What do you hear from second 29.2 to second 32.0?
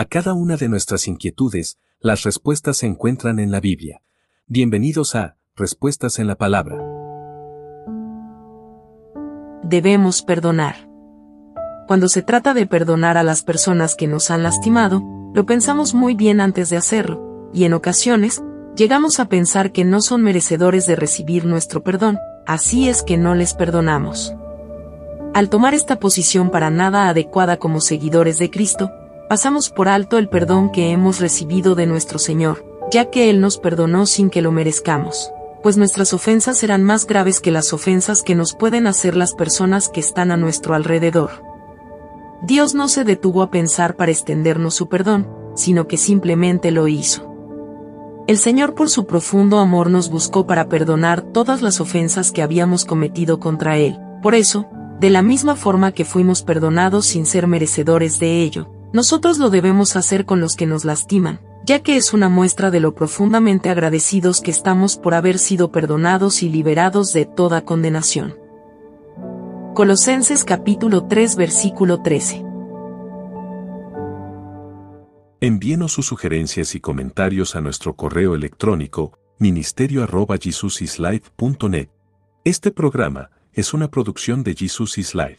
pasamos por alto el perdón que hemos recibido de